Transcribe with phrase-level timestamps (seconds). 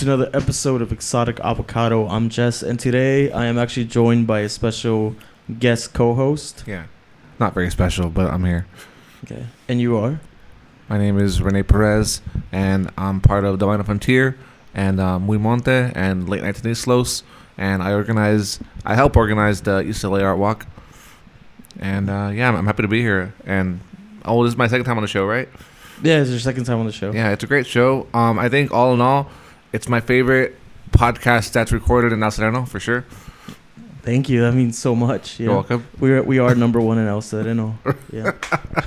[0.00, 2.08] To another episode of Exotic Avocado.
[2.08, 5.14] I'm Jess, and today I am actually joined by a special
[5.58, 6.64] guest co-host.
[6.66, 6.84] Yeah.
[7.38, 8.66] Not very special, but I'm here.
[9.24, 10.18] Okay, and you are.
[10.88, 14.38] My name is Rene Perez, and I'm part of Vinyl Frontier
[14.72, 17.22] and um, Muy Monte and Late Nights in East Los.
[17.58, 20.66] And I organize, I help organize the UCLA Art Walk.
[21.78, 23.34] And uh, yeah, I'm, I'm happy to be here.
[23.44, 23.80] And
[24.24, 25.50] oh, this is my second time on the show, right?
[26.02, 27.12] Yeah, it's your second time on the show.
[27.12, 28.06] Yeah, it's a great show.
[28.14, 29.30] Um, I think all in all,
[29.72, 30.56] it's my favorite
[30.92, 33.04] podcast that's recorded in El Sereno for sure.
[34.02, 34.40] Thank you.
[34.40, 35.38] That means so much.
[35.38, 35.44] Yeah.
[35.46, 35.86] You're welcome.
[35.98, 37.78] We are, we are number one in El Sereno.
[38.12, 38.32] Yeah.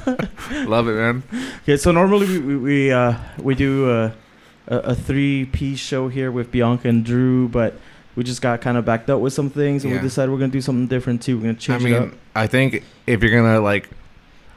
[0.66, 1.24] Love it, man.
[1.62, 4.14] Okay, so normally we we, we uh we do a
[4.68, 7.80] a, a three piece show here with Bianca and Drew, but
[8.16, 10.00] we just got kind of backed up with some things, and Yeah.
[10.00, 11.38] we decided we're gonna do something different too.
[11.38, 12.10] We're gonna I change it up.
[12.10, 13.90] mean, I think if you're gonna like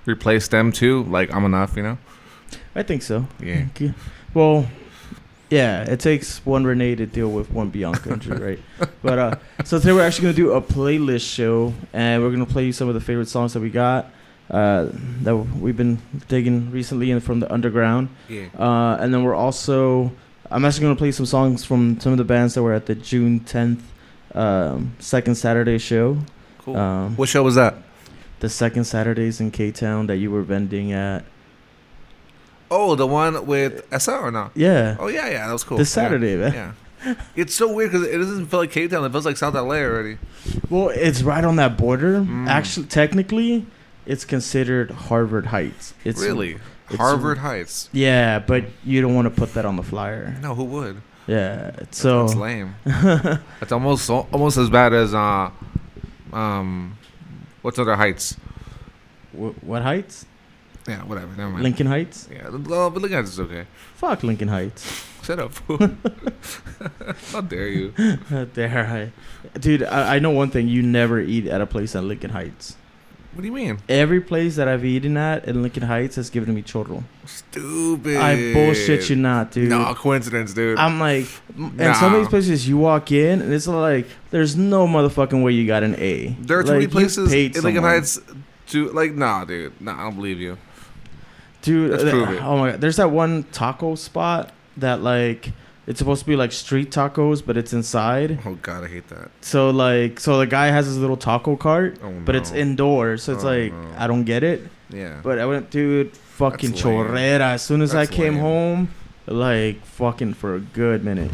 [0.05, 1.99] replace them too, like I'm enough, you know.
[2.75, 3.27] I think so.
[3.41, 3.67] Yeah.
[4.35, 4.67] Well,
[5.51, 8.59] yeah, it takes one Rene to deal with one Bianca Drew, right?
[9.03, 9.35] But uh,
[9.65, 12.89] so today we're actually gonna do a playlist show, and we're gonna play you some
[12.89, 14.11] of the favorite songs that we got,
[14.51, 14.89] uh,
[15.23, 15.99] that we've been
[16.29, 18.09] digging recently and from the underground.
[18.29, 18.47] Yeah.
[18.59, 20.13] Uh, and then we're also,
[20.51, 22.95] I'm actually gonna play some songs from some of the bands that were at the
[22.95, 23.81] June 10th,
[24.35, 26.19] um, second Saturday show.
[26.59, 26.77] Cool.
[26.77, 27.77] Um, what show was that?
[28.41, 31.25] the second Saturdays in K Town that you were vending at.
[32.71, 34.51] Oh, the one with Essa or no?
[34.55, 34.97] Yeah.
[34.99, 35.79] Oh yeah, yeah, that was cool.
[35.79, 36.53] This Saturday, man.
[36.53, 36.73] Yeah.
[37.05, 37.15] yeah.
[37.37, 39.05] It's so weird because it doesn't feel like K Town.
[39.05, 40.19] It feels like South LA already.
[40.71, 42.21] Well, it's right on that border.
[42.21, 42.49] Mm.
[42.49, 43.67] Actually, technically,
[44.07, 45.95] it's considered Harvard Heights.
[46.05, 46.53] It's really?
[46.91, 47.89] it's- Harvard Heights.
[47.93, 50.37] Yeah, but you don't want to put that on the flyer.
[50.41, 51.01] No, who would?
[51.29, 51.73] Yeah.
[51.93, 52.27] So.
[52.27, 52.75] That's lame.
[53.61, 55.51] It's almost almost as bad as uh,
[56.33, 56.97] um,
[57.63, 58.37] what's other heights?
[59.33, 60.27] Wh- what Heights?
[60.89, 61.29] Yeah, whatever.
[61.37, 61.63] Never mind.
[61.63, 62.29] Lincoln Heights?
[62.31, 63.67] Yeah, well, oh, but Lincoln Heights is okay.
[63.95, 65.05] Fuck Lincoln Heights.
[65.23, 65.53] Shut up.
[65.53, 65.79] fool.
[67.33, 67.93] How dare you?
[68.29, 69.13] How dare
[69.55, 69.83] I, dude.
[69.83, 72.77] I, I know one thing: you never eat at a place at Lincoln Heights.
[73.37, 73.79] What do you mean?
[73.87, 77.05] Every place that I've eaten at in Lincoln Heights has given me chorro.
[77.27, 78.17] Stupid.
[78.17, 79.69] I bullshit you not, dude.
[79.69, 80.79] No coincidence, dude.
[80.79, 84.87] I'm like, and some of these places you walk in and it's like, there's no
[84.87, 86.29] motherfucking way you got an A.
[86.41, 87.83] There are too like, many places in Lincoln someone.
[87.83, 88.21] Heights
[88.69, 89.13] to like.
[89.13, 89.79] Nah, dude.
[89.83, 90.57] Nah, I don't believe you.
[91.67, 91.91] Dude.
[91.91, 92.43] Let's prove it.
[92.43, 95.53] Oh my god, there's that one taco spot that like
[95.87, 98.39] it's supposed to be like street tacos, but it's inside.
[98.45, 99.31] Oh God, I hate that.
[99.41, 102.59] So like, so the guy has his little taco cart, Oh, but it's no.
[102.59, 103.23] indoors.
[103.23, 103.95] So it's Oh, like no.
[103.99, 104.63] I don't get it.
[104.91, 105.21] Yeah.
[105.23, 107.07] But I went, dude, fucking That's lame.
[107.07, 107.45] chorrera.
[107.53, 108.43] As soon as That's I came lame.
[108.43, 108.89] home,
[109.27, 111.31] like fucking for a good minute.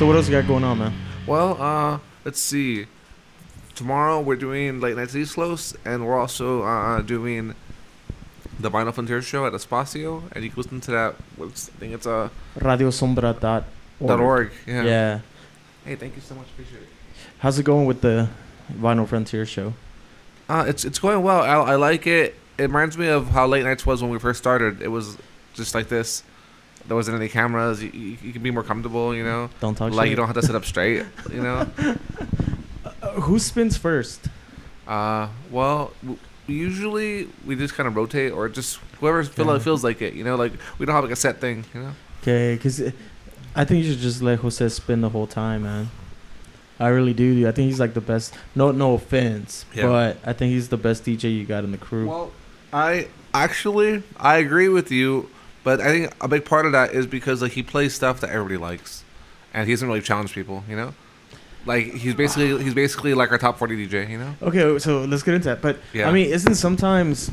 [0.00, 0.94] So what else you got going on, man?
[1.26, 2.86] Well, uh, let's see.
[3.74, 7.54] Tomorrow we're doing Late Night East Los, and we're also uh, doing
[8.58, 11.16] the Vinyl Frontier show at Espacio, and you can listen to that.
[11.36, 12.28] What's, I think it's a uh,
[12.60, 13.40] Radiosombra.org.
[13.40, 13.64] dot
[14.00, 14.52] .org.
[14.66, 14.84] Yeah.
[14.84, 15.20] Yeah.
[15.84, 16.46] Hey, thank you so much.
[16.46, 16.88] Appreciate it.
[17.40, 18.30] How's it going with the
[18.72, 19.74] Vinyl Frontier show?
[20.48, 21.42] Uh, it's it's going well.
[21.42, 22.36] I, I like it.
[22.56, 24.80] It reminds me of how late nights was when we first started.
[24.80, 25.18] It was
[25.52, 26.22] just like this.
[26.90, 27.80] There wasn't any cameras.
[27.80, 29.48] You, you, you can be more comfortable, you know.
[29.60, 30.10] Don't talk Like shit.
[30.10, 31.64] you don't have to sit up straight, you know.
[33.00, 34.26] Uh, who spins first?
[34.88, 36.18] Uh, well, w-
[36.48, 39.58] usually we just kind of rotate, or just whoever feel Yeah.
[39.60, 40.14] feels like it.
[40.14, 41.64] You know, like we don't have like a set thing.
[41.72, 41.92] You know.
[42.22, 42.82] Okay, because
[43.54, 45.90] I think you should just let Jose spin the whole time, man.
[46.80, 47.34] I really do.
[47.36, 47.46] dude.
[47.46, 48.34] I think he's like the best.
[48.56, 49.86] No, no offense, Yeah.
[49.86, 52.08] but I think he's the best DJ you got in the crew.
[52.08, 52.32] Well,
[52.72, 55.30] I actually I agree with you,
[55.64, 58.30] but I think a big part of that is because like he plays stuff that
[58.30, 59.04] everybody likes,
[59.54, 60.64] and he doesn't really challenge people.
[60.68, 60.94] You know,
[61.66, 64.08] like he's basically he's basically like our top forty DJ.
[64.08, 64.34] You know.
[64.42, 65.60] okay, so let's get into that.
[65.62, 66.08] But Yeah.
[66.08, 67.30] I mean, isn't sometimes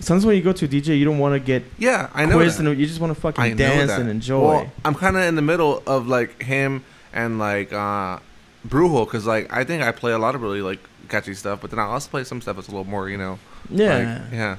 [0.00, 2.36] sometimes when you go to a DJ, you don't want to get Yeah, I know.
[2.36, 4.42] quizzed and you just want to fucking I dance and enjoy.
[4.42, 8.18] Well, I'm kind of in the middle of like him and like uh
[8.66, 11.70] Brujo because like I think I play a lot of really like catchy stuff, but
[11.70, 13.38] then I also play some stuff that's a little more you know.
[13.70, 13.96] yeah.
[14.22, 14.56] Like, yeah.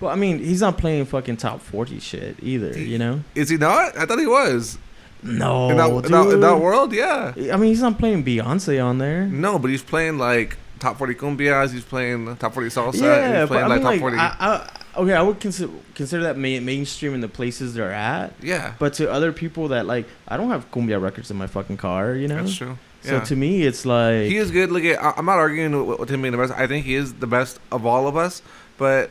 [0.00, 2.78] Well, I mean, he's not playing fucking top forty shit either.
[2.78, 3.20] You know?
[3.34, 3.96] Is he not?
[3.96, 4.78] I thought he was.
[5.22, 7.34] No, in, that, in, that, in that world, yeah.
[7.36, 9.26] I mean, he's not playing Beyonce on there.
[9.26, 11.72] No, but he's playing like top 40 cumbias.
[11.72, 13.02] He's playing top 40 salsa.
[13.02, 14.16] yeah, he's but I playing like mean, top 40.
[14.16, 18.32] I, I, okay, I would consider consider that main, mainstream in the places they're at.
[18.40, 21.76] yeah, But to other people that like, I don't have cumbia records in my fucking
[21.76, 22.14] car.
[22.14, 22.36] You know?
[22.36, 22.78] that's true.
[23.02, 23.20] So Yeah.
[23.20, 24.72] to me, it's like he is good.
[24.72, 26.54] Look at, I'm not arguing with, with him being the best.
[26.54, 28.40] I think he is the best of all of us.
[28.78, 29.10] But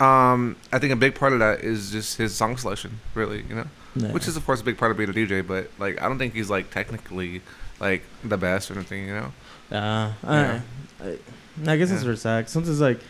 [0.00, 3.42] um, I think a big part of that is just his song selection, really.
[3.48, 4.12] You know, Yeah.
[4.12, 5.46] which is of course a big part of being a DJ.
[5.46, 7.42] But like, I don't think he's like technically
[7.80, 9.06] like the best or anything.
[9.08, 9.32] You know.
[9.76, 10.60] Uh, Yeah.
[11.00, 11.18] I, I,
[11.72, 12.10] I guess it's Yeah.
[12.10, 12.48] for Zach.
[12.48, 13.00] Sometimes like,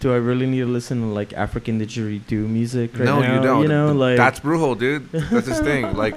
[0.00, 3.34] do I really need to listen to like African didgeridoo music right no, now?
[3.36, 3.62] you don't.
[3.62, 5.10] You know, like that's Brujo, dude.
[5.12, 5.94] That's his thing.
[5.96, 6.16] Like,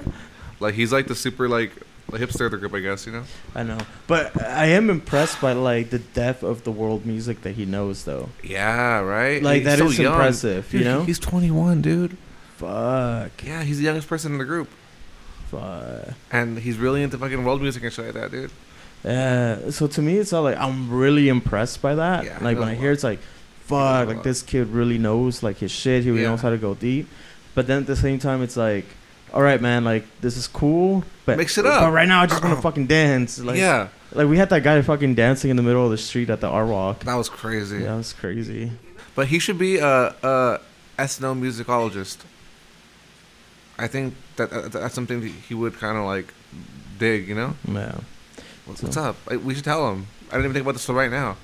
[0.60, 1.70] like he's like the super like
[2.10, 3.06] the hipster of the group, I guess.
[3.06, 3.24] You know.
[3.54, 7.52] I know, but I am impressed by like the depth of the world music that
[7.52, 8.28] he knows, though.
[8.42, 9.42] Yeah, right.
[9.42, 10.12] Like He's that so is young.
[10.14, 11.04] impressive, Dude, you know.
[11.04, 12.16] he's 21, dude.
[12.56, 14.68] Fuck, Yeah, he's the youngest person in the group,
[15.46, 16.08] fuck.
[16.32, 18.50] and he's really into fucking world music and shit like that, dude.
[19.04, 19.70] Yeah.
[19.70, 22.24] So to me, it's all like I'm really impressed by that.
[22.24, 23.20] Yeah, like when I hear it's like,
[23.64, 26.02] fuck, like this kid really knows like his shit.
[26.02, 26.30] He really Yeah.
[26.30, 27.08] knows how to go deep.
[27.54, 28.86] But then at the same time, it's like,
[29.32, 31.80] all right, man, like this is cool, but Mix it up.
[31.82, 33.38] But right now, I just want to fucking dance.
[33.38, 36.30] Like, yeah, like we had that guy fucking dancing in the middle of the street
[36.30, 37.00] at the Art Walk.
[37.00, 37.78] that was crazy.
[37.78, 38.72] Yeah, that was crazy.
[39.14, 40.60] But he should be a, a
[40.98, 42.18] ethnomusicologist.
[43.78, 46.32] I think that, that that's something that he would kind of like
[46.98, 47.28] dig.
[47.28, 47.98] You know, Yeah.
[48.66, 49.16] what's, So- what's up?
[49.44, 50.06] We should tell him.
[50.28, 51.36] I didn't even think about this till right now.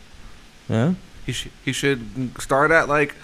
[0.69, 0.95] Yeah.
[1.27, 3.15] He should he should start at like.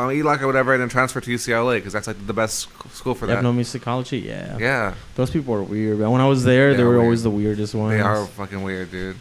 [0.00, 3.14] Um, ELAC or whatever, and then transfer to UCLA because that's like the best school
[3.14, 3.42] for that.
[3.42, 4.22] Ethnomusicology.
[4.24, 4.56] Yeah.
[4.58, 5.98] Yeah, Those people are weird.
[5.98, 6.10] Man.
[6.10, 7.02] When I was there, They they were weird.
[7.04, 7.92] always the weirdest ones.
[7.94, 9.16] they are fucking weird, dude.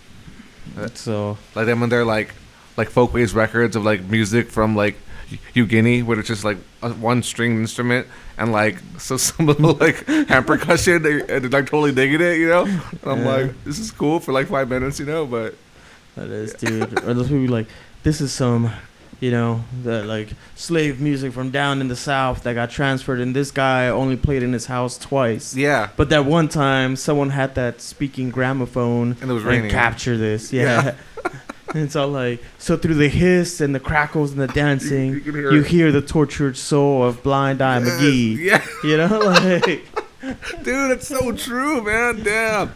[0.96, 2.34] So Like them when they're like,
[2.78, 4.96] like folkways records of like music from like
[5.56, 9.74] New Guinea, where it's just like a one string instrument and like so some little
[9.74, 12.64] like hand percussion, they, and they're like totally digging it, you know.
[12.66, 13.36] And I'm Yeah.
[13.36, 15.56] like, this is cool for like five minutes, you know, but
[16.16, 16.94] that is, dude.
[17.04, 17.68] or those people be like,
[18.04, 18.72] this is some,
[19.20, 23.36] you know, the like slave music from down in the south that got transferred, and
[23.36, 25.56] this guy only played in his house twice.
[25.56, 29.70] yeah, But that one time, someone had that speaking gramophone and it was raining.
[29.72, 30.54] capture this.
[30.54, 30.96] Yeah.
[31.74, 35.22] and it's all like so through the hiss and the crackles and the dancing, You
[35.22, 38.38] can hear you hear the tortured soul of Blind Eye Yes, McGee.
[38.38, 42.24] Yeah, You know, like dude, it's so true, man.
[42.24, 42.74] Damn.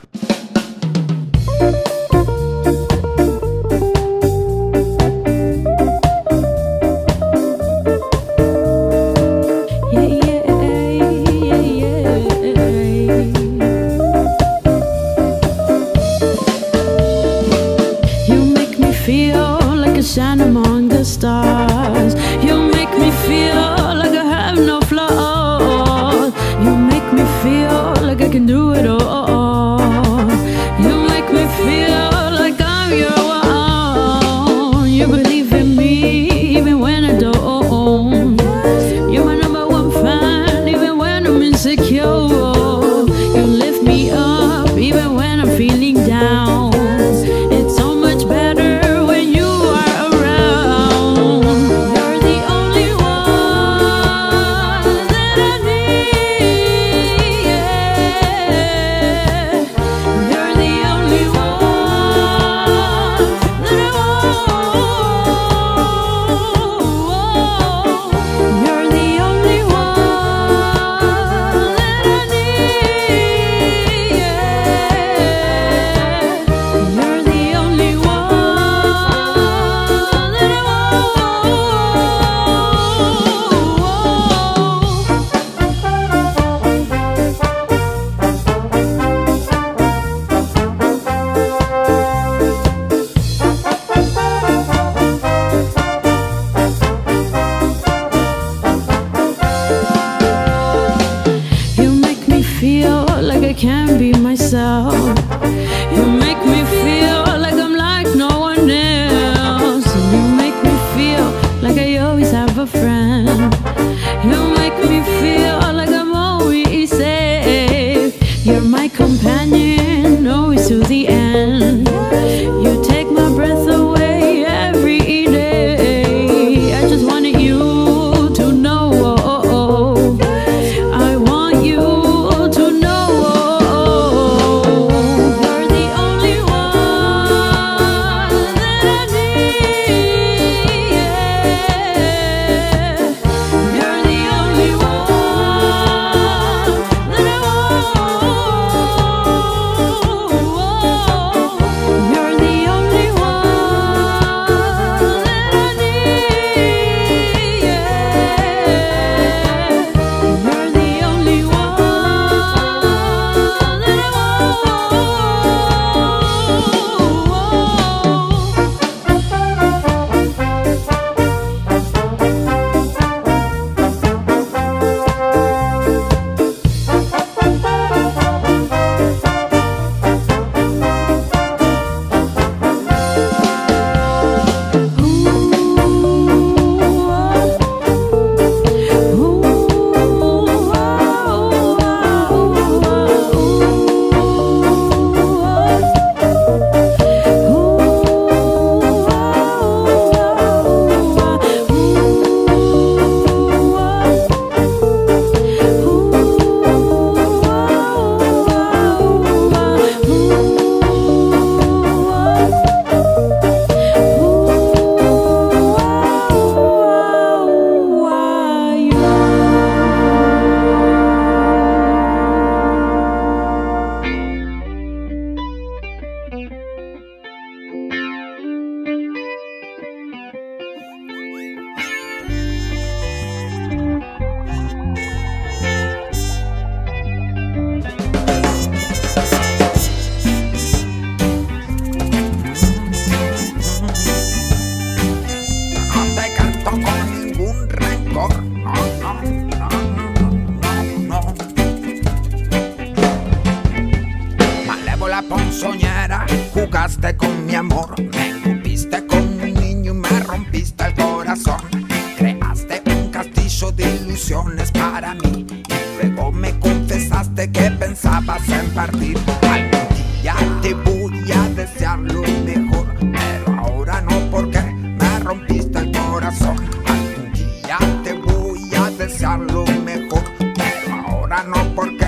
[279.13, 282.02] pensarlo mejor, pero ahora no porque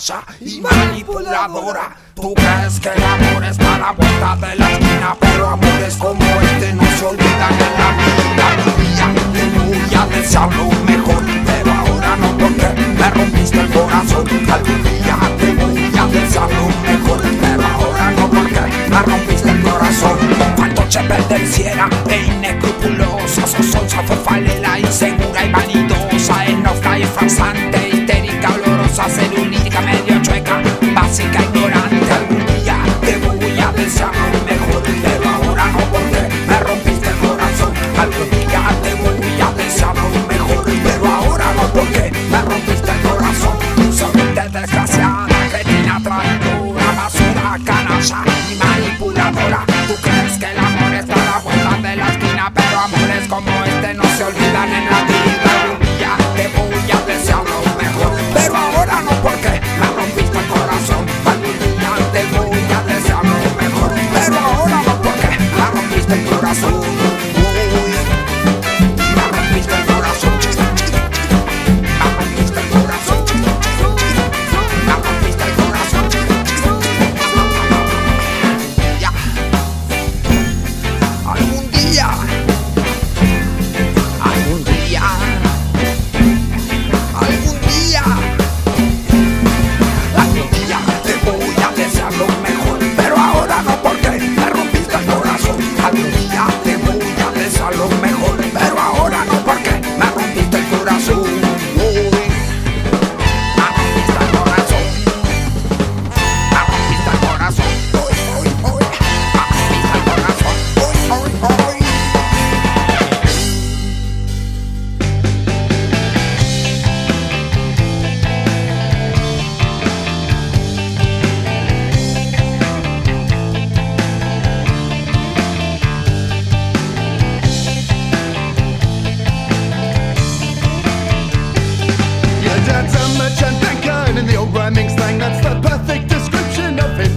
[0.00, 0.69] canalla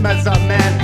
[0.06, 0.83] as a man.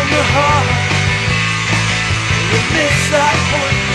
[0.00, 0.68] in the heart.
[2.52, 3.85] we miss that point.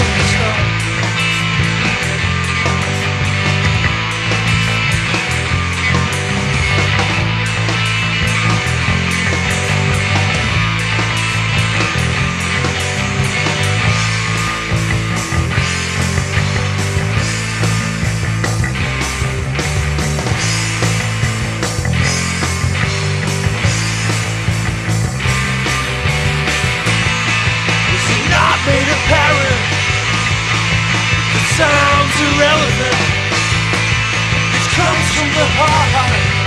[35.21, 36.41] from the heart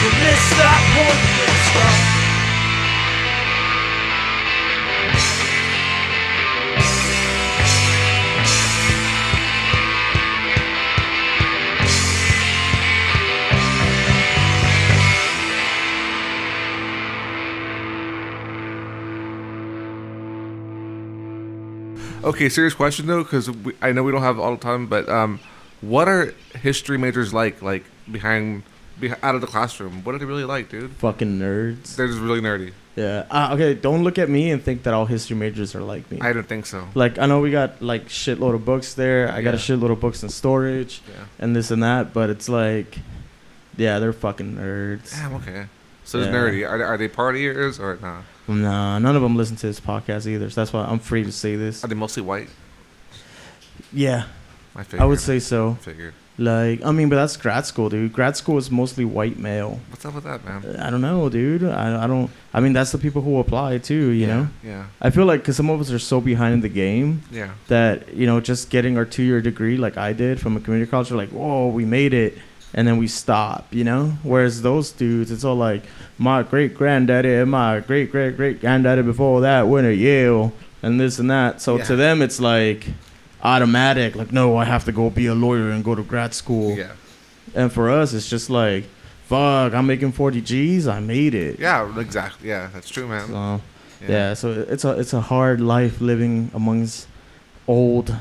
[0.00, 0.10] You
[0.58, 0.90] that
[22.22, 25.40] Okay, serious question though, because I know we don't have all the time, but um,
[25.80, 27.62] what are history majors like?
[27.62, 28.62] Like behind,
[29.22, 30.90] out of the classroom, what are they really like, dude?
[30.92, 31.96] Fucking nerds.
[31.96, 32.72] They're just really nerdy.
[32.96, 33.24] Yeah.
[33.30, 33.74] Uh, okay.
[33.74, 36.20] Don't look at me and think that all history majors are like me.
[36.20, 36.88] I don't think so.
[36.94, 39.30] Like I know we got like shitload of books there.
[39.30, 39.42] I yeah.
[39.42, 41.00] got a shitload of books in storage.
[41.08, 41.24] Yeah.
[41.38, 42.98] And this and that, but it's like,
[43.76, 45.12] yeah, they're fucking nerds.
[45.12, 45.34] Damn.
[45.36, 45.66] Okay.
[46.04, 46.24] So yeah.
[46.24, 46.68] it's nerdy.
[46.68, 48.24] Are, are they partiers or not?
[48.48, 48.54] Nah?
[48.54, 50.50] nah, none of them listen to this podcast either.
[50.50, 51.84] So that's why I'm free to say this.
[51.84, 52.48] Are they mostly white?
[53.92, 54.26] Yeah.
[54.74, 55.74] I, figured, I would say so.
[55.80, 56.14] Figured.
[56.38, 58.14] Like, I mean, but that's grad school, dude.
[58.14, 59.78] Grad school is mostly white male.
[59.90, 60.76] What's up with that, man?
[60.76, 61.64] I don't know, dude.
[61.64, 62.30] I, I don't.
[62.54, 64.10] I mean, that's the people who apply too.
[64.10, 64.48] You yeah, know.
[64.62, 64.86] Yeah.
[65.02, 67.22] I feel like because some of us are so behind in the game.
[67.30, 67.50] Yeah.
[67.68, 71.10] That you know, just getting our two-year degree, like I did from a community college,
[71.10, 72.38] we're like, whoa, we made it,
[72.72, 73.66] and then we stop.
[73.70, 74.06] You know.
[74.22, 75.82] Whereas those dudes, it's all like,
[76.16, 80.98] my great granddaddy and my great great great granddaddy before that went to Yale and
[80.98, 81.60] this and that.
[81.60, 81.84] So yeah.
[81.84, 82.86] to them, it's like
[83.42, 84.16] automatic.
[84.16, 86.76] Like, no, I have to go be a lawyer and go to grad school.
[86.76, 86.92] Yeah.
[87.54, 88.84] And for us, it's just like,
[89.26, 90.86] fuck, I'm making 40 G's.
[90.88, 91.58] I made it.
[91.58, 91.98] Yeah.
[91.98, 92.48] Exactly.
[92.48, 92.68] Yeah.
[92.72, 93.26] That's true, man.
[93.28, 93.60] So,
[94.08, 94.34] yeah.
[94.34, 97.06] so it's a it's a hard life living amongst
[97.68, 98.14] old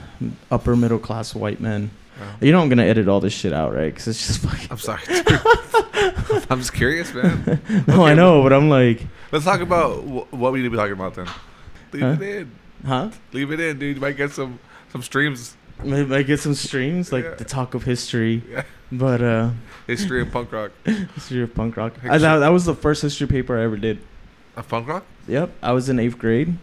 [0.51, 1.91] upper middle class white men.
[2.19, 2.35] Yeah.
[2.47, 3.93] You know I'm gonna edit all this shit out, right?
[3.93, 4.67] Because it's just fucking.
[4.71, 5.01] I'm sorry.
[6.49, 7.61] I'm just curious, man.
[7.87, 9.01] No, I know, but I'm like,
[9.31, 11.27] Let's talk about wh- what we need to be talking about then.
[11.93, 12.11] Leave Huh?
[12.19, 12.51] it in.
[12.85, 13.11] huh?
[13.33, 13.95] Leave it in, dude.
[13.97, 14.59] You might get some
[14.91, 15.55] some streams.
[15.83, 17.35] Maybe I get some streams like Yeah.
[17.35, 18.63] the talk of history, Yeah.
[18.91, 19.51] but uh,
[19.87, 20.71] History of punk rock.
[20.85, 21.93] history of punk rock.
[22.03, 23.99] I, that, that was the first history paper I ever did.
[24.57, 25.05] A punk rock?
[25.27, 26.57] Yep, I was in eighth grade,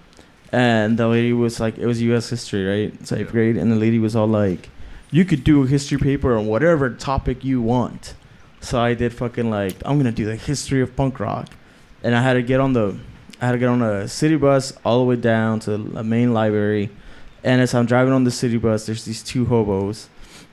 [0.52, 2.28] and the lady was like, it was U.S.
[2.28, 3.06] history, right?
[3.06, 3.32] So eighth Yeah.
[3.32, 4.68] grade, and the lady was all like,
[5.10, 8.14] "You could do a history paper on whatever topic you want."
[8.60, 11.48] So I did fucking like, I'm gonna do the history of punk rock,
[12.02, 12.98] and I had to get on the,
[13.40, 16.34] I had to get on a city bus all the way down to the main
[16.34, 16.90] library,
[17.44, 20.09] and as I'm driving on the city bus, there's these two hobos.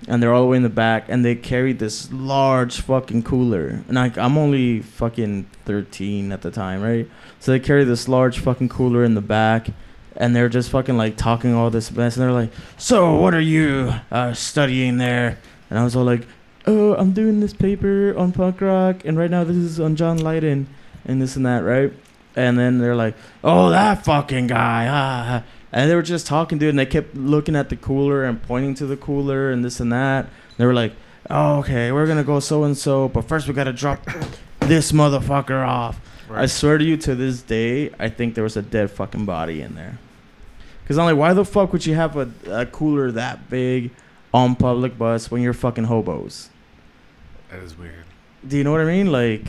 [0.08, 3.84] And they're all the way in the back, and they carry this large fucking cooler.
[3.88, 7.10] And I, I'm only fucking 13 at the time, right?
[7.40, 9.70] So they carry this large fucking cooler in the back,
[10.16, 12.18] and they're just fucking like talking all this mess.
[12.18, 15.38] And they're like, "So what are you uh, studying there?"
[15.70, 16.28] And I was all like,
[16.66, 20.18] "Oh, I'm doing this paper on punk rock, and right now this is on John
[20.18, 20.68] Lydon,
[21.06, 21.94] and this and that, right?"
[22.36, 25.44] And then they're like, "Oh, that fucking guy!" Ah.
[25.74, 28.76] And they were just talking, dude, and they kept looking at the cooler and pointing
[28.76, 30.28] to the cooler and this and that.
[30.58, 30.94] They were like,
[31.32, 34.00] oh, "Okay, we're gonna go so and so, but first we gotta drop
[34.60, 36.00] this motherfucker off."
[36.32, 39.62] I swear to you, to this day, I think there was a dead fucking body
[39.62, 40.00] in there.
[40.88, 43.92] Cause I'm like, why the fuck would you have a, a cooler that big
[44.34, 46.50] on public bus when you're fucking hobos?
[47.52, 48.06] That is weird.
[48.48, 49.12] Do you know what I mean?
[49.12, 49.44] Like,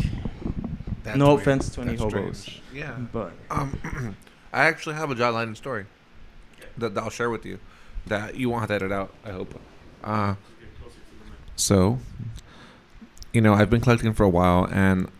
[1.04, 1.40] That's no weird.
[1.40, 2.62] offense to any That's hobos, strange.
[2.72, 2.92] Yeah.
[3.12, 4.16] but Um,
[4.52, 5.86] I actually have a John Lydon story
[6.78, 7.58] that, that I'll share with you
[8.06, 9.12] that you won't have to edit out.
[9.24, 9.58] I hope.
[10.02, 10.34] Uh,
[11.56, 11.98] so,
[13.32, 15.10] you know, I've been collecting for a while, and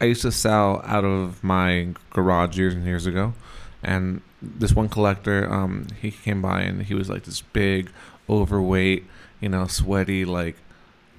[0.00, 3.34] I used to sell out of my garage years and years ago.
[3.82, 7.90] And this one collector, um, he came by and he was like this big,
[8.30, 9.04] overweight,
[9.40, 10.56] you know, sweaty, like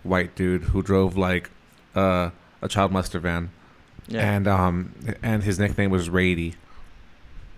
[0.04, 1.52] white dude who drove like
[1.96, 3.52] uh, a child molester van
[4.08, 6.56] yeah, and um and his nickname was Rady.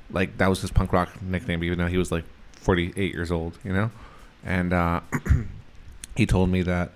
[0.09, 3.57] Like that was his punk rock nickname, even though he was like 48 years old,
[3.63, 3.91] you know.
[4.45, 5.01] And uh,
[6.15, 6.91] he told me that,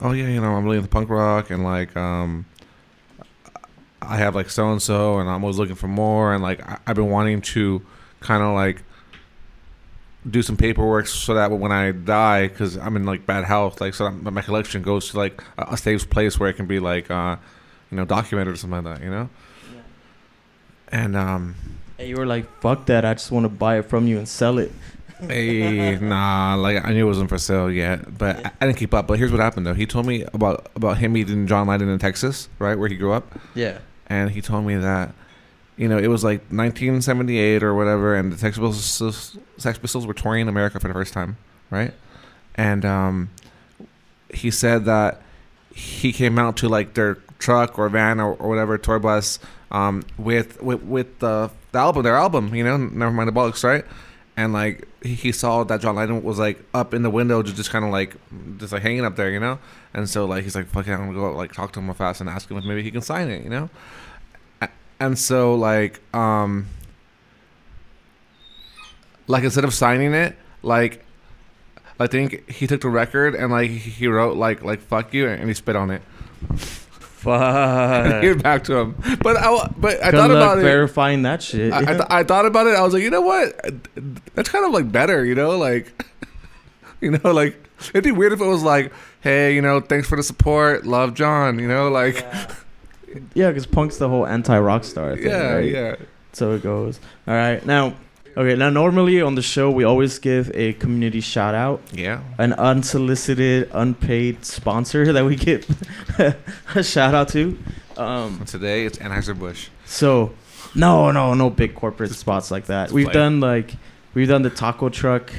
[0.00, 2.46] oh yeah, you know, I'm really into punk rock, and like um,
[4.02, 6.78] I have like so and so, and I'm always looking for more, and like I-
[6.86, 7.82] I've been wanting to
[8.20, 8.82] kind of like
[10.28, 13.94] do some paperwork so that when I die, because I'm in like bad health, like
[13.94, 16.80] so that my collection goes to like a, a safe place where it can be
[16.80, 17.36] like uh,
[17.90, 19.28] you know documented or something like that, you know.
[20.92, 21.54] And um,
[22.00, 23.04] and you were like, "Fuck that!
[23.04, 24.72] I just want to buy it from you and sell it."
[25.20, 28.94] hey, nah, like I knew it wasn't for sale yet, but I, I didn't keep
[28.94, 29.06] up.
[29.06, 29.74] But here's what happened though.
[29.74, 33.12] He told me about about him meeting John Lydon in Texas, right where he grew
[33.12, 35.14] up, Yeah, and he told me that.
[35.76, 40.12] You know, it was like 1978 or whatever, and the Sex Pistols, Sex Pistols were
[40.12, 41.38] touring America for the first time,
[41.70, 41.94] right?
[42.54, 43.30] And um,
[44.34, 45.22] he said that
[45.74, 49.38] he came out to like their truck or van or, or whatever tour bus
[49.70, 53.64] um, with with with the, the album, their album, you know, never mind the bollocks,
[53.64, 53.84] right?
[54.36, 57.56] And like he, he saw that John Lydon was like up in the window, just,
[57.56, 58.16] just kind of like
[58.58, 59.58] just like hanging up there, you know.
[59.92, 62.20] And so like he's like, "Fuck it, I'm gonna go like talk to him fast
[62.20, 63.70] and ask him if maybe he can sign it," you know.
[64.98, 66.66] And so like um
[69.26, 71.04] like instead of signing it, like
[71.98, 75.48] I think he took the record and like he wrote like like "fuck you" and
[75.48, 76.02] he spit on it.
[77.20, 78.22] Fuck.
[78.22, 78.94] Give it back to him.
[79.22, 80.62] But I but I Good thought luck about it.
[80.62, 81.72] verifying that shit.
[81.72, 82.74] I, I, th- I thought about it.
[82.76, 83.58] I was like, you know what?
[84.34, 86.04] That's kind of like better, you know, like,
[87.00, 90.16] you know, like it'd be weird if it was like, hey, you know, thanks for
[90.16, 92.24] the support, love John, you know, like,
[93.34, 95.70] yeah, because punk's the whole anti-rock star thing, yeah, right?
[95.70, 95.96] yeah,
[96.32, 97.00] So it goes.
[97.26, 97.94] All right, now,
[98.40, 102.22] okay, now normally on the show we always give a community shout out, yeah.
[102.38, 105.66] an unsolicited, unpaid sponsor that we give
[106.74, 107.58] a shout out to.
[107.96, 109.68] Um, today it's Anheuser Busch.
[109.84, 110.32] so,
[110.74, 112.90] no, no, no big corporate spots like that.
[112.92, 113.74] We've done like
[114.14, 115.30] we've done the taco truck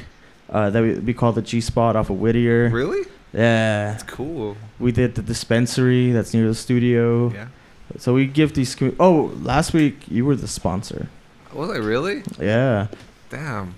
[0.48, 2.68] uh, that we, we call the G spot off of Whittier.
[2.68, 3.08] Really?
[3.32, 4.58] Yeah, It's cool.
[4.78, 7.32] we did the dispensary that's near the studio.
[7.32, 7.48] Yeah.
[7.96, 8.76] So we give these.
[9.00, 11.08] Oh, last week you were the sponsor.
[11.54, 12.22] Was I really?
[12.40, 12.88] Yeah,
[13.30, 13.74] Damn.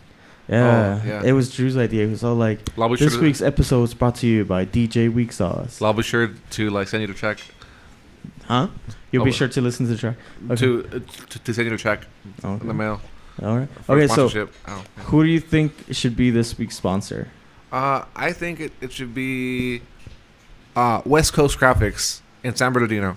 [0.48, 1.00] yeah.
[1.02, 1.22] Oh, yeah.
[1.24, 2.04] It was Drew's idea.
[2.04, 4.64] He was all like, be "This sure to, week's episode is brought to you by
[4.64, 7.38] DJ Weak Sauce." I'll be sure to like send you the check
[8.46, 8.68] Huh?
[9.10, 9.32] You'll be Oh.
[9.32, 10.16] sure to listen to the track.
[10.50, 10.56] Okay.
[10.56, 10.98] to, uh,
[11.30, 12.06] to to send you the check
[12.42, 12.66] in Okay.
[12.66, 13.00] the mail.
[13.42, 13.68] All right.
[13.88, 14.28] Okay, so.
[14.32, 14.82] Oh, yeah.
[15.06, 17.28] who do you think should be this week's sponsor?
[17.72, 19.80] Uh, I think it, it should be
[20.76, 23.16] uh, West Coast Graphics in San Bernardino.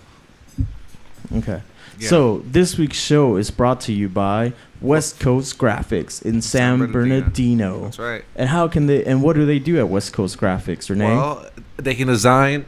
[1.32, 1.62] Okay.
[2.00, 2.10] Yeah.
[2.10, 6.92] So this week's show is brought to you by West Coast Graphics in San, San
[6.92, 7.22] Bernardino.
[7.22, 7.82] Bernardino.
[7.82, 8.24] That's right.
[8.36, 9.04] And how can they?
[9.04, 11.06] And what do they do at West Coast Graphics, Rene?
[11.06, 12.66] Well, they can design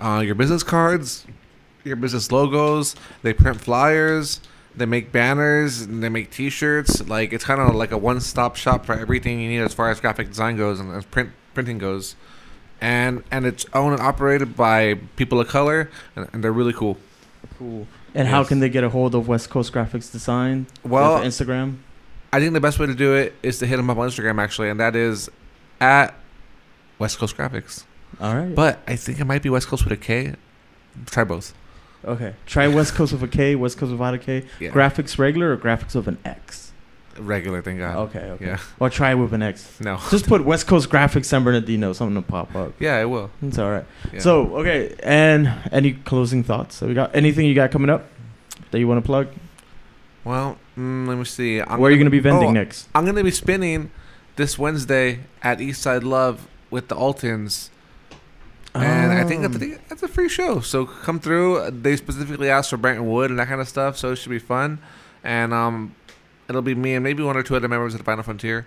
[0.00, 1.26] uh, your business cards,
[1.84, 2.94] your business logos.
[3.22, 4.40] They print flyers.
[4.74, 5.80] They make banners.
[5.80, 7.08] And they make T-shirts.
[7.08, 10.00] Like it's kind of like a one-stop shop for everything you need as far as
[10.00, 12.14] graphic design goes and as print printing goes.
[12.80, 16.98] And and it's owned and operated by people of color, and, and they're really cool.
[17.62, 17.86] Cool.
[18.14, 20.66] And how can they get a hold of West Coast Graphics Design?
[20.84, 21.78] Well, Instagram.
[22.32, 24.40] I think the best way to do it is to hit them up on Instagram
[24.42, 25.30] actually, and that is
[25.80, 26.14] at
[26.98, 27.84] West Coast Graphics.
[28.20, 28.54] All right.
[28.54, 30.34] But I think it might be West Coast with a K.
[31.06, 31.54] Try both.
[32.04, 32.34] okay.
[32.46, 33.54] Try West Coast with a K.
[33.54, 34.44] West Coast without a K.
[34.60, 34.70] Yeah.
[34.70, 36.71] Graphics regular or graphics with an X.
[37.18, 37.96] Regular thing, God.
[38.08, 38.20] Okay.
[38.20, 38.46] Okay.
[38.46, 38.58] Yeah.
[38.80, 39.80] Or try with an X.
[39.80, 39.98] No.
[40.10, 41.92] Just put West Coast Graphics San Bernardino.
[41.92, 42.72] Something to pop up.
[42.78, 43.30] Yeah, it will.
[43.42, 43.84] It's all right.
[44.12, 44.20] Yeah.
[44.20, 44.96] So okay.
[45.02, 46.76] And any closing thoughts?
[46.76, 48.06] So we got anything you got coming up
[48.70, 49.28] that you want to plug?
[50.24, 51.60] well, mm, let me see.
[51.60, 52.88] I'm Where are you gonna be vending oh, next?
[52.94, 53.90] I'm gonna be spinning
[54.36, 57.70] this Wednesday at Eastside Love with the Altons,
[58.74, 59.58] and I think that's, Oh.
[59.58, 60.60] think that's a free show.
[60.60, 61.70] So come through.
[61.70, 64.38] They specifically asked for Brenton Wood and that kind of stuff, so it should be
[64.38, 64.78] fun.
[65.24, 65.94] And um,
[66.52, 68.66] it'll be me and maybe one or two other members of the Vinyl Frontier,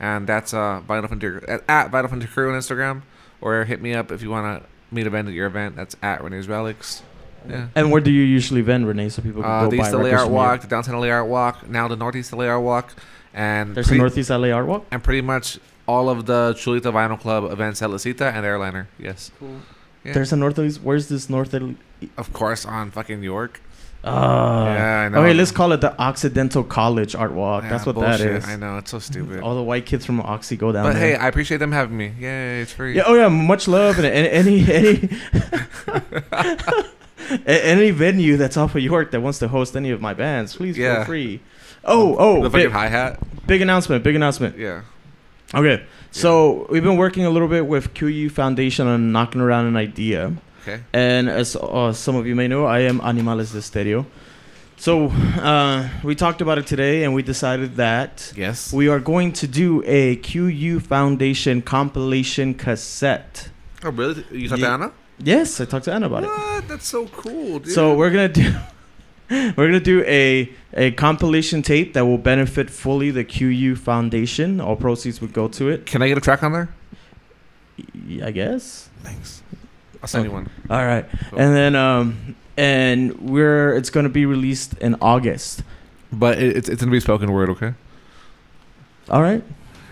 [0.00, 3.02] and that's uh Vinyl Frontier at, at Vinyl Frontier Crew on Instagram,
[3.40, 5.76] or hit me up if you want to meet a vend at your event.
[5.76, 7.02] That's at Rene's Relics.
[7.48, 7.66] Yeah.
[7.74, 9.92] And where do you usually vend, Rene, so people can Uh, go the buy East
[9.92, 10.36] LA records Art from you?
[10.36, 12.94] Walk, the Downtown LA Art Walk, now the Northeast LA Art Walk,
[13.34, 14.86] and There's a pretty, Northeast LA Art Walk.
[14.90, 18.88] and pretty much all of the Chulita Vinyl Club events at La Cita and Airliner.
[18.98, 19.60] Yes, Cool.
[20.04, 20.12] Yeah.
[20.14, 20.80] There's a Northeast.
[20.82, 21.52] Where's this North?
[21.52, 21.72] LA?
[22.16, 23.60] of course on fucking York.
[24.06, 24.66] Ah.
[24.66, 25.22] yeah, I know.
[25.22, 27.62] Okay, let's call it the Occidental College Art Walk.
[27.64, 28.18] Yeah, That's what bullshit.
[28.18, 28.44] that is.
[28.48, 29.40] I know it's so stupid.
[29.40, 31.00] All the white kids from Oxy go down but there.
[31.12, 32.12] hey, I appreciate them having me.
[32.18, 32.94] Yeah, it's free.
[32.96, 33.04] Yeah.
[33.06, 33.28] Oh yeah.
[33.28, 35.08] Much love and any any
[37.46, 40.56] a- any venue that's off of York that wants to host any of my bands,
[40.56, 41.04] please feel Yeah.
[41.04, 41.40] free.
[41.84, 43.18] Oh oh, the fucking big, hi hat.
[43.46, 44.02] big announcement!
[44.04, 44.56] Big announcement.
[44.58, 44.82] Yeah.
[45.54, 49.76] Okay, so we've been working a little bit with QU Foundation on knocking around an
[49.76, 50.32] idea.
[50.66, 50.80] Okay.
[50.94, 54.06] And as uh, some of you may know, I am Animales de Stereo.
[54.76, 58.72] So uh, we talked about it today, and we decided that Yes.
[58.72, 63.50] we are going to do a QU Foundation compilation cassette.
[63.84, 64.24] oh really?
[64.32, 64.92] You talked Ye- to Anna?
[65.18, 66.28] Yes, I talked to Anna about it.
[66.28, 66.66] What?
[66.68, 67.72] That's so cool, dude.
[67.72, 68.52] So we're gonna do
[69.56, 74.60] we're gonna do a a compilation tape that will benefit fully the QU Foundation.
[74.60, 75.86] All proceeds would go to it.
[75.86, 76.68] can I get a track on there?
[78.24, 78.88] I guess.
[79.02, 79.42] Thanks.
[80.04, 80.50] I'll send you one.
[80.68, 81.38] All right, Cool.
[81.40, 85.62] and then um and we're it's gonna be released in August.
[86.12, 87.72] But it, it's it's gonna be spoken word, okay?
[89.08, 89.42] All right.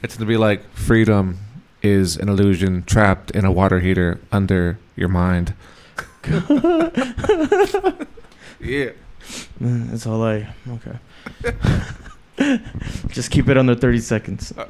[0.03, 1.39] It's gonna be like freedom
[1.83, 5.55] is an illusion trapped in a water heater under your mind.
[8.61, 8.91] yeah.
[9.61, 10.47] Mm, That's all I.
[10.69, 10.99] Okay.
[13.09, 14.53] Just keep it under 30 seconds.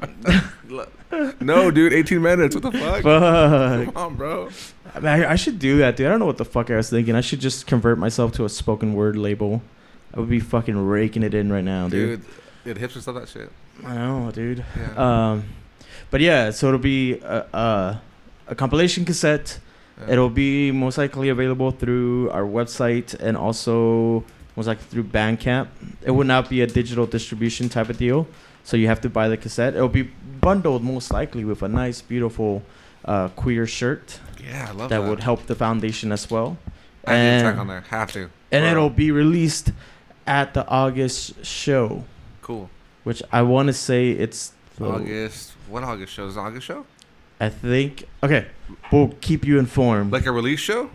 [1.39, 2.55] No, dude, 18 minutes.
[2.55, 3.03] What the fuck?
[3.03, 3.85] Fuck.
[3.85, 4.49] Come on, bro.
[4.95, 6.07] I, mean, I, I should do that, dude.
[6.07, 7.15] I don't know what the fuck I was thinking.
[7.15, 9.61] I should just convert myself to a spoken word label.
[10.13, 12.21] I would be fucking raking it in right now, dude.
[12.63, 13.51] Dude, dude hipsters love that shit.
[13.83, 14.63] I know, dude.
[14.77, 15.31] Yeah.
[15.31, 15.43] Um,
[16.11, 18.01] but yeah, so it'll be a, a,
[18.49, 19.59] a compilation cassette.
[19.99, 20.13] Yeah.
[20.13, 24.23] It'll be most likely available through our website and also
[24.55, 25.69] most likely through Bandcamp.
[26.03, 28.27] It would not be a digital distribution type of deal,
[28.63, 29.73] so you have to buy the cassette.
[29.75, 30.03] It'll be
[30.39, 32.61] bundled most likely with a nice, beautiful
[33.05, 35.09] uh, queer shirt yeah, I love that that.
[35.09, 36.57] would help the foundation as well.
[37.05, 37.81] I need a track and- on there.
[37.89, 38.29] Have to.
[38.51, 39.71] And it'll be released
[40.27, 42.03] at the August show,
[42.41, 42.69] Cool.
[43.03, 45.53] which I want to say it's August.
[45.67, 46.27] What August show?
[46.27, 46.85] Is August show?
[47.39, 48.45] I think okay.
[48.91, 50.11] We'll keep you informed.
[50.11, 50.89] Like a release show?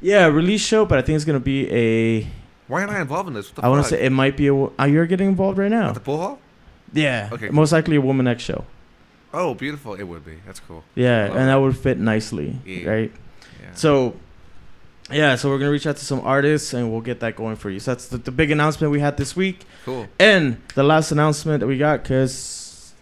[0.00, 2.26] yeah, release show, but I think it's gonna be a.
[2.66, 3.48] Why am I involved in this?
[3.50, 4.54] What the I want to say it might be a.
[4.54, 5.88] Oh, you're getting involved right now.
[5.88, 6.38] At the pool hall?
[6.92, 7.28] Yeah.
[7.32, 7.48] Okay.
[7.50, 8.64] Most likely a woman X show.
[9.36, 9.94] Oh, beautiful.
[9.94, 10.36] It would be.
[10.46, 10.84] That's cool.
[10.94, 12.88] Yeah, and that would fit nicely, Yeah.
[12.88, 13.12] right?
[13.60, 13.68] Yeah.
[13.74, 14.14] So,
[15.10, 17.68] yeah, so we're gonna reach out to some artists and we'll get that going for
[17.68, 17.80] you.
[17.80, 20.06] So that's the, the big announcement we had this week, cool.
[20.20, 22.94] and the last announcement that we got because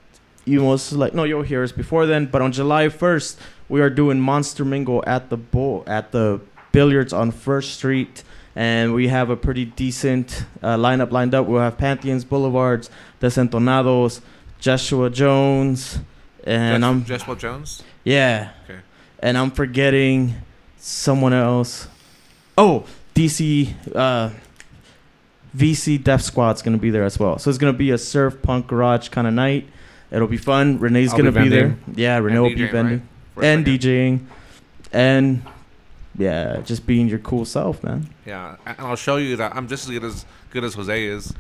[0.45, 3.91] you most like no you'll hear us before then, but on July first we are
[3.91, 6.41] doing Monster Mingle at the bowl at the
[6.73, 8.23] billiards on First Street,
[8.57, 11.47] and we have a pretty decent uh, lineup lined up.
[11.47, 12.89] We'll have Pantheons, Boulevards,
[13.21, 14.21] Desentonados,
[14.59, 15.99] Joshua Jones,
[16.45, 17.83] and Jes- I'm Jeswell Jones.
[18.05, 18.81] yeah, Okay.
[19.21, 20.35] and I'm forgetting
[20.79, 21.89] someone else.
[22.59, 22.85] Oh,
[23.15, 23.75] DC.
[23.95, 24.31] Uh,
[25.57, 27.39] VC Def Squad's gonna be there as well.
[27.39, 29.69] So it's gonna be a surf punk garage kind of night.
[30.11, 30.79] It'll be fun.
[30.79, 31.77] Rene's I'll gonna be be, there.
[31.95, 33.47] Yeah, Rene will be vending right?
[33.47, 33.65] And.
[33.67, 34.21] DJing,
[34.93, 35.43] and
[36.19, 38.09] yeah, just being your cool self, man.
[38.27, 41.33] Yeah, and I'll show you that I'm just as good as good as Jose is.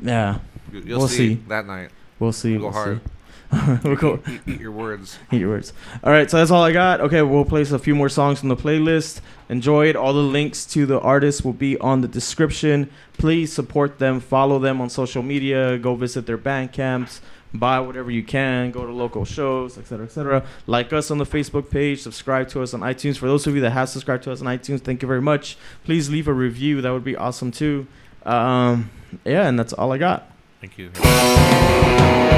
[0.00, 0.38] Yeah,
[0.72, 1.34] You- You'll We'll see, see.
[1.48, 1.90] that night.
[2.20, 2.54] we'll see.
[2.56, 3.00] Go we'll hard.
[3.04, 3.10] See.
[3.84, 4.20] we'll go.
[4.28, 5.18] Eat, eat your words.
[5.32, 5.72] Eat your words.
[6.04, 7.00] All right, so that's all I got.
[7.00, 9.20] Okay, we'll place a few more songs from the playlist.
[9.48, 9.96] Enjoy it.
[9.96, 12.90] All the links to the artists will be on the description.
[13.16, 14.20] Please support them.
[14.20, 15.78] Follow them on social media.
[15.78, 17.22] Go visit their band camps.
[17.54, 18.70] Buy whatever you can.
[18.70, 20.44] Go to local shows, etc., etc.
[20.66, 22.02] Like us on the Facebook page.
[22.02, 23.16] Subscribe to us on iTunes.
[23.16, 25.56] For those of you that have subscribed to us on iTunes, thank you very much.
[25.84, 26.82] Please leave a review.
[26.82, 27.86] That would be awesome too.
[28.26, 28.90] Um,
[29.24, 30.30] yeah, and that's all I got.
[30.60, 30.90] Thank you.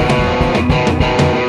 [0.67, 1.40] no, no, no.